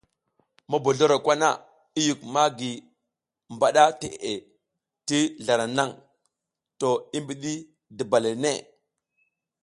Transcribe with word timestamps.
Mobozloro 0.71 1.17
kwana 1.25 1.49
i 1.99 2.01
yuk 2.07 2.21
magi 2.33 2.71
mbaɗa 3.53 3.83
teʼe 3.99 4.33
ti 5.07 5.17
zlara 5.43 5.65
naŋ 5.77 5.89
to 6.79 6.89
i 7.17 7.19
mbiɗi 7.23 7.53
duba 7.97 8.17
le 8.23 8.31
ne. 8.43 8.51